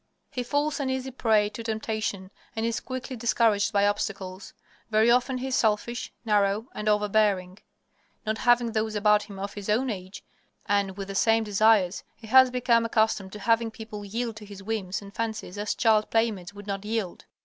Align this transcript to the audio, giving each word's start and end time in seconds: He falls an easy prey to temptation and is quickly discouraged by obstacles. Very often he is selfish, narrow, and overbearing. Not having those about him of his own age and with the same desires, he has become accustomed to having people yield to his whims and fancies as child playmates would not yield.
He 0.31 0.41
falls 0.41 0.79
an 0.79 0.89
easy 0.89 1.11
prey 1.11 1.47
to 1.49 1.61
temptation 1.63 2.31
and 2.55 2.65
is 2.65 2.79
quickly 2.79 3.15
discouraged 3.15 3.71
by 3.71 3.85
obstacles. 3.85 4.51
Very 4.89 5.11
often 5.11 5.37
he 5.37 5.47
is 5.49 5.55
selfish, 5.55 6.11
narrow, 6.25 6.69
and 6.73 6.89
overbearing. 6.89 7.59
Not 8.25 8.39
having 8.39 8.71
those 8.71 8.95
about 8.95 9.21
him 9.21 9.37
of 9.37 9.53
his 9.53 9.69
own 9.69 9.91
age 9.91 10.23
and 10.65 10.97
with 10.97 11.07
the 11.09 11.13
same 11.13 11.43
desires, 11.43 12.03
he 12.15 12.25
has 12.25 12.49
become 12.49 12.83
accustomed 12.83 13.31
to 13.33 13.39
having 13.41 13.69
people 13.69 14.03
yield 14.03 14.37
to 14.37 14.45
his 14.47 14.63
whims 14.63 15.03
and 15.03 15.13
fancies 15.13 15.55
as 15.55 15.75
child 15.75 16.09
playmates 16.09 16.51
would 16.51 16.65
not 16.65 16.83
yield. 16.83 17.25